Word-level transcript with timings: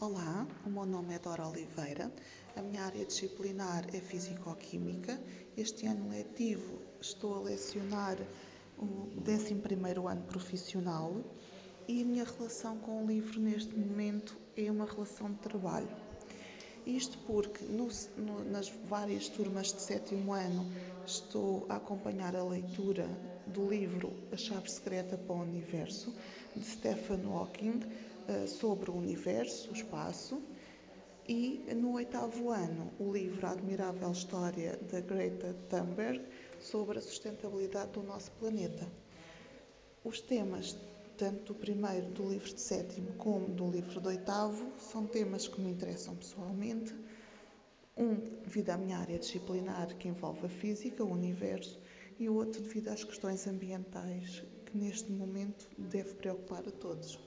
Olá, 0.00 0.46
o 0.64 0.70
meu 0.70 0.86
nome 0.86 1.12
é 1.12 1.18
Dora 1.18 1.48
Oliveira, 1.48 2.08
a 2.54 2.62
minha 2.62 2.84
área 2.84 3.04
disciplinar 3.04 3.84
é 3.92 3.98
Físico-Química. 3.98 5.20
Este 5.56 5.88
ano 5.88 6.08
letivo 6.08 6.80
estou 7.00 7.34
a 7.34 7.40
lecionar 7.40 8.16
o 8.78 9.08
11º 9.20 10.08
ano 10.08 10.22
profissional 10.22 11.20
e 11.88 12.00
a 12.00 12.04
minha 12.04 12.22
relação 12.22 12.78
com 12.78 13.02
o 13.02 13.06
livro 13.08 13.40
neste 13.40 13.76
momento 13.76 14.38
é 14.56 14.70
uma 14.70 14.86
relação 14.86 15.32
de 15.32 15.38
trabalho. 15.40 15.90
Isto 16.86 17.18
porque 17.26 17.64
no, 17.64 17.88
no, 18.18 18.44
nas 18.44 18.68
várias 18.88 19.28
turmas 19.28 19.72
de 19.72 19.82
sétimo 19.82 20.32
ano 20.32 20.64
estou 21.04 21.66
a 21.68 21.74
acompanhar 21.74 22.36
a 22.36 22.44
leitura 22.44 23.08
do 23.48 23.68
livro 23.68 24.12
A 24.30 24.36
Chave 24.36 24.70
Secreta 24.70 25.18
para 25.18 25.34
o 25.34 25.42
Universo, 25.42 26.14
de 26.54 26.64
Stephen 26.64 27.24
Hawking, 27.26 27.80
sobre 28.46 28.90
o 28.90 28.94
universo, 28.94 29.70
o 29.70 29.74
espaço. 29.74 30.42
E 31.28 31.62
no 31.74 31.92
oitavo 31.92 32.50
ano, 32.50 32.90
o 32.98 33.12
livro 33.12 33.46
A 33.46 33.50
Admirável 33.50 34.10
História 34.10 34.78
da 34.90 35.00
Greta 35.00 35.54
Thunberg 35.68 36.24
sobre 36.58 36.98
a 36.98 37.02
sustentabilidade 37.02 37.92
do 37.92 38.02
nosso 38.02 38.30
planeta. 38.32 38.88
Os 40.02 40.20
temas 40.20 40.74
tanto 41.18 41.52
do 41.52 41.54
primeiro 41.58 42.06
do 42.12 42.28
livro 42.28 42.54
de 42.54 42.60
sétimo 42.60 43.12
como 43.14 43.48
do 43.48 43.68
livro 43.68 44.00
do 44.00 44.08
oitavo, 44.08 44.72
são 44.78 45.04
temas 45.04 45.48
que 45.48 45.60
me 45.60 45.72
interessam 45.72 46.14
pessoalmente. 46.14 46.94
Um 47.96 48.14
devido 48.44 48.70
à 48.70 48.76
minha 48.76 48.98
área 48.98 49.18
disciplinar 49.18 49.88
que 49.96 50.06
envolve 50.06 50.46
a 50.46 50.48
física, 50.48 51.02
o 51.02 51.10
universo, 51.10 51.80
e 52.20 52.28
o 52.28 52.34
outro 52.34 52.62
devido 52.62 52.88
às 52.88 53.02
questões 53.02 53.48
ambientais 53.48 54.44
que 54.64 54.78
neste 54.78 55.10
momento 55.10 55.68
deve 55.76 56.14
preocupar 56.14 56.60
a 56.60 56.70
todos. 56.70 57.18